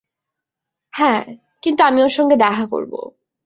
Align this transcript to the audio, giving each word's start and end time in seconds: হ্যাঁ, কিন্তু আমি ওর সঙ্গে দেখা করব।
হ্যাঁ, 0.93 1.21
কিন্তু 1.63 1.81
আমি 1.83 1.99
ওর 2.03 2.09
সঙ্গে 2.09 2.35
দেখা 2.37 2.65
করব। 2.67 2.93